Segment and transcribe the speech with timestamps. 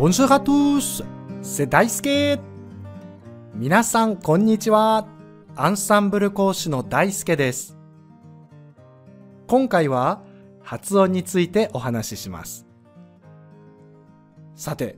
[0.00, 1.04] Bonjour à tous!
[1.42, 2.40] C'est Daisuke!
[3.54, 5.06] 皆さん、こんにちは。
[5.56, 7.76] アンサンブル講師の大輔です。
[9.46, 10.22] 今回は
[10.62, 12.66] 発音についてお話しします。
[14.54, 14.96] さて、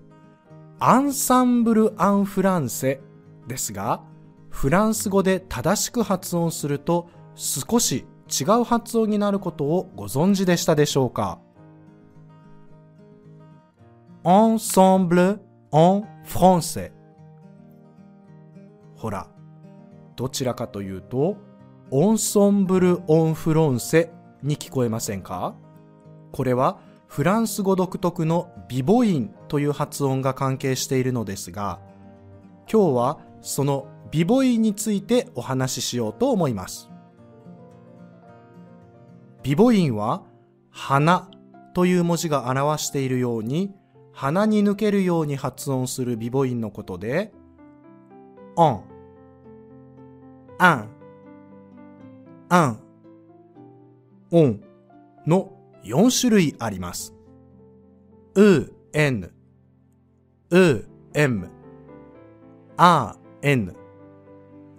[0.79, 3.01] アンサンブル・アン・フランセ
[3.49, 4.05] ですが、
[4.51, 11.41] フランス語で正しく発音すると少し違う発音になることをご存知でしたでしょうか？
[14.25, 15.41] Ensemble
[15.73, 16.93] en français
[18.95, 19.27] ほら、
[20.15, 21.37] どちらかというと、
[21.91, 24.13] オンソンブル・オン・フロンセ
[24.45, 25.57] に聞こえませんか？
[26.31, 31.81] これはフランス語独特のビボインという発音が関係しているのですが、
[32.73, 36.89] 今日はそのビボインについてお話ししようと思います。
[39.43, 40.23] ビボインは
[40.71, 41.29] 花
[41.75, 43.75] という文字が表しているように
[44.13, 47.33] 鼻に抜けるように発音するビボインのことで、
[48.57, 48.85] オン、
[50.59, 50.89] アン、
[52.51, 52.81] アン、
[54.31, 54.63] オン
[55.27, 55.53] の
[55.85, 57.15] 4種類あります。
[58.35, 59.33] う、n、
[60.51, 61.51] う、m、
[62.77, 63.75] あ、n、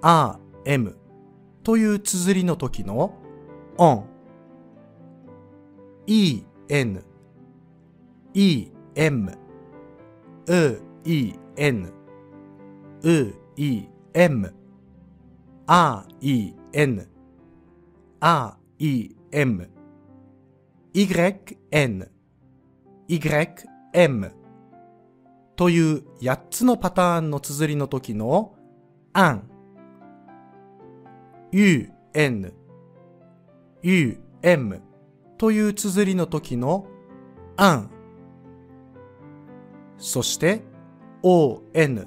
[0.01, 0.95] あ、m
[1.63, 3.13] という綴りの時の
[3.77, 4.05] オン、
[6.05, 7.03] e、n、
[8.33, 9.31] e、m、
[10.47, 11.91] う、e、n、
[13.03, 14.53] う、e、m、
[15.67, 17.07] あ、e、n、
[18.19, 19.69] あ、e、m、
[20.93, 21.07] y、
[21.71, 22.11] n、
[23.07, 23.19] y、
[23.93, 24.31] m
[25.55, 28.55] という8つのパターンの綴りの時の
[29.13, 29.49] あん、
[31.51, 32.53] u、n、
[33.83, 34.81] u、m
[35.37, 36.87] という綴りの時の
[37.55, 37.91] あん、
[40.03, 40.61] そして
[41.23, 42.05] o、n、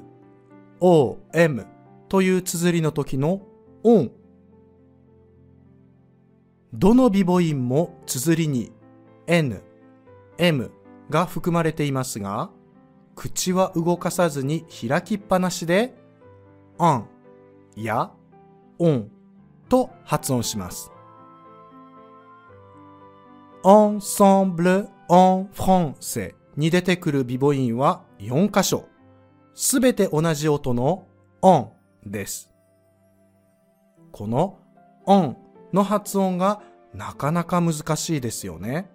[0.81, 1.67] o、m
[2.11, 3.41] という綴りの時の
[3.83, 4.13] オン。
[6.75, 8.71] どのビボ音も綴りに
[9.27, 9.63] n、
[10.37, 10.71] m
[11.09, 12.51] が含まれていますが、
[13.15, 15.95] 口は動かさずに開きっぱなしで、
[16.77, 17.09] アン
[17.77, 18.11] や
[18.79, 19.11] オン
[19.71, 20.93] と発音します。
[23.65, 28.87] ensemble en français に出てくるビボ音は4箇所。
[29.55, 31.07] すべて同じ音の
[31.43, 31.69] on
[32.05, 32.53] です。
[34.13, 34.59] この
[35.07, 35.37] on
[35.73, 36.63] の発音が
[36.95, 38.91] なかなか難しいですよね。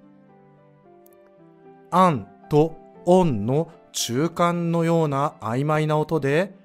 [1.92, 6.56] an と on の中間のような曖昧な音で、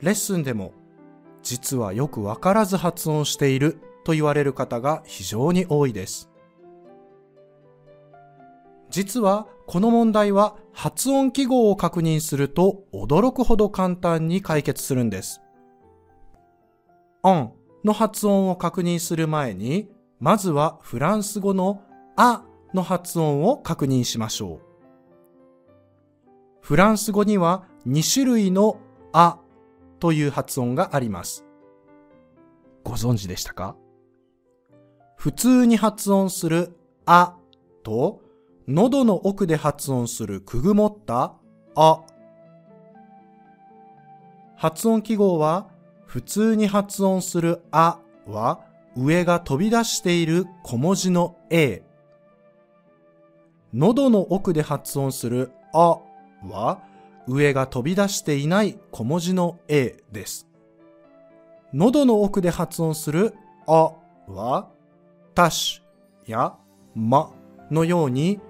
[0.00, 0.72] レッスンでも
[1.42, 6.28] 実はよくわからず発音していると言われる方が非常に多いです。
[8.96, 15.42] 実はこの問題は発音記号を確認すると驚くほど簡単に解決するんです。
[17.22, 17.50] on
[17.84, 21.82] の発音を確認する前に、まずはフランス語の
[22.16, 24.60] あの発音を確認しましょう。
[26.62, 28.80] フランス語には2種類の
[29.12, 29.38] あ
[30.00, 31.44] という発音があります。
[32.82, 33.76] ご存知でしたか？
[35.16, 36.74] 普通に発音する
[37.04, 37.36] あ
[37.82, 38.22] と
[38.68, 41.34] 喉の奥で発音するくぐもった？
[41.76, 42.02] あ。
[44.56, 45.68] 発音記号は
[46.04, 48.64] 普通に発音するあは
[48.96, 51.84] 上が飛び出している小文字の a。
[53.72, 56.00] 喉の奥で発音するあ
[56.42, 56.80] は
[57.28, 60.48] 上が飛び出していない小文字の a です。
[61.72, 63.34] 喉の奥で発音する
[63.68, 63.92] あ
[64.26, 64.68] は
[65.36, 65.82] タシ
[66.26, 66.56] や
[66.96, 67.30] ま
[67.70, 68.40] のように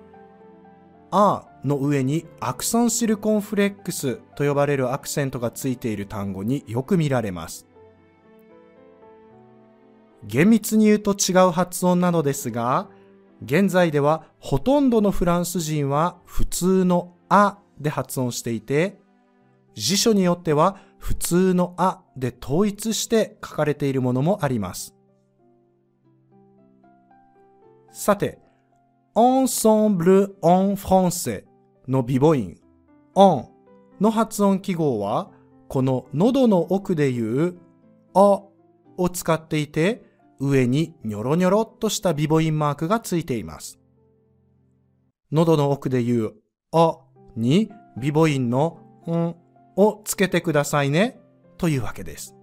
[1.10, 7.66] あの上にアクソンシルコンフレックスと呼ばれるアクセントがついている単語によく見られます。
[10.24, 12.88] 厳密に言うと違う発音なのですが、
[13.44, 18.98] 現在ではほとんどのフランス人は普通のあで発音していて、
[19.74, 24.94] 辞書によっては普通のあで統一して書かれているものもあります。
[27.92, 28.38] さて、
[29.16, 31.44] ensemble en français
[31.88, 32.54] のビボ音
[33.14, 33.46] on
[33.98, 35.30] の発音記号は、
[35.68, 37.58] この喉の奥で言う
[38.14, 38.42] あ
[38.98, 40.04] を使っていて、
[40.38, 43.80] 上にニョロニョロっとしたビボ音マークがついています。
[45.32, 46.34] 喉の奥で言う
[46.72, 46.98] あ
[47.36, 49.34] にビボ音のん
[49.76, 51.18] をつけてくださいね
[51.56, 52.36] というわけです。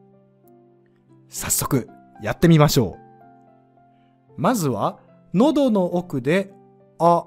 [1.29, 1.87] 早速
[2.23, 4.41] やってみましょう。
[4.41, 4.99] まずは
[5.35, 6.51] 喉の奥で
[6.99, 7.25] あ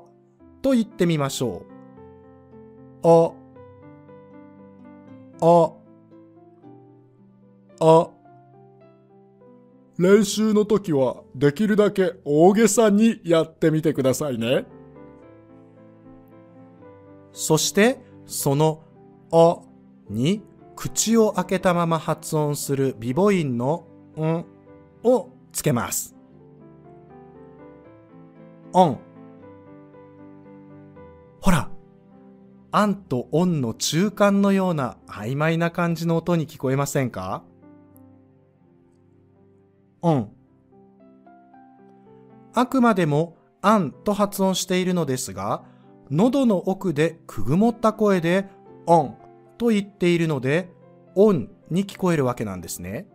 [0.62, 1.62] と言ってみましょ
[3.02, 3.06] う。
[3.08, 3.32] あ、
[5.40, 5.72] あ、
[7.80, 8.10] あ。
[9.98, 14.66] 練習の時はできるだけ大げさにやってみてくださいね。
[17.32, 18.82] そして、その
[19.30, 19.58] あ
[20.10, 20.42] に
[20.74, 23.86] 口を開けたまま発音する美母音の
[24.18, 24.44] ん
[25.04, 26.14] をつけます。
[28.72, 28.98] オン。
[31.46, 31.70] ほら、
[32.72, 37.44] アンとオンの中間のような曖昧な感じの音に聞こえませんか？
[40.02, 40.32] オン。
[42.52, 45.62] あくまでもアンと発音しているのですが、
[46.10, 48.48] 喉の奥でくぐもった声で
[48.86, 49.16] オン
[49.56, 50.72] と言っているので、
[51.14, 53.06] オンに聞こえるわけなんですね。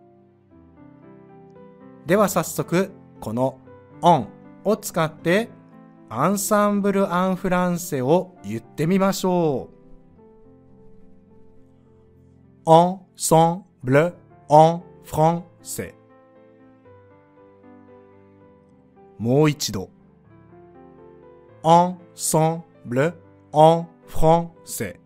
[2.06, 3.60] では早速、この
[4.02, 4.30] オン
[4.64, 5.50] を使って、
[6.14, 9.70] アンサンブル・アン・フランセを言ってみましょ
[12.66, 12.70] う。
[12.70, 14.14] アンサンブル・
[14.50, 15.96] アン・フランセ。
[19.20, 19.90] もう一度。
[21.64, 23.14] アンサンブル・
[23.54, 25.00] アン・フランセ。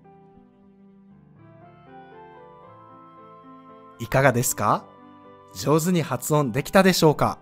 [4.00, 4.84] いかがですか？
[5.54, 7.38] 上手に発音できたでしょうか？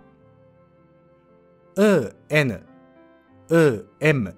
[1.77, 2.72] う、n、
[3.53, 4.35] う、m、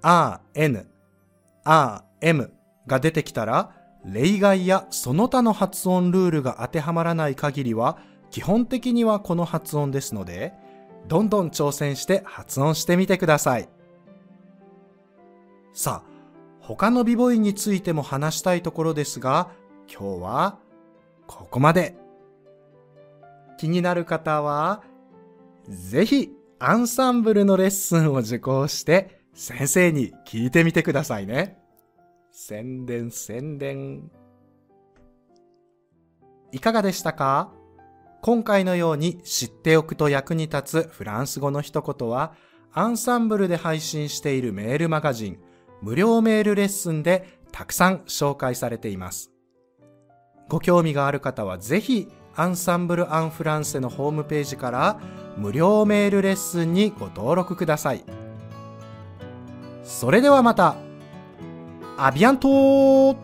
[0.00, 0.86] あ、n、
[1.64, 2.52] あ、m
[2.86, 3.74] が出てきたら、
[4.04, 7.98] 例外やその他の発音ルールが当てはまらない限りは、
[8.30, 10.54] 基本的にはこの発音ですので、
[11.08, 13.68] どんどん挑戦して発音してみてください。
[15.74, 16.10] さあ、
[16.60, 19.50] 他の美母音についても話したいところですが、
[19.92, 20.58] 今日は
[21.26, 21.96] ここまで。
[23.58, 24.82] 気になる方は、
[25.68, 26.30] ぜひ
[26.64, 31.58] アンサンブルのレッスンを受講して先生に聞いてみてくださいね。
[32.30, 34.08] 宣伝宣伝。
[36.52, 37.52] いかがでしたか？
[38.22, 42.34] 今回のように知っておくと役に立つフランス語の一言は、
[42.72, 45.40] アンサンブルで配信しているメールマガジン、
[45.80, 49.32] 無料メールレッスンでたくさん紹介されています。
[50.48, 54.98] ご興味がある方はぜひ、アンサンブル・アン・フランセのホームページから
[55.36, 58.04] 無料メールレッスンにご登録ください。
[59.84, 60.76] それではまた、
[61.98, 63.16] アビアント